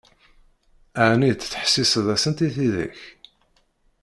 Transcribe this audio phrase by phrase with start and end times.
[1.09, 2.99] Ɛni tettḥessiseḍ-asent i tidak?